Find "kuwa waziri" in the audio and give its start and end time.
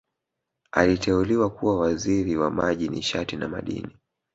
1.49-2.37